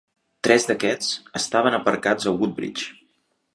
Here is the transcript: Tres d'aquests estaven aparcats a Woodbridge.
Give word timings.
Tres 0.47 0.63
d'aquests 0.69 1.11
estaven 1.41 1.79
aparcats 1.79 2.25
a 2.25 2.35
Woodbridge. 2.41 2.93